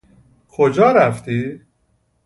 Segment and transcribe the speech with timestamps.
[0.47, 1.61] کجا رفتی؟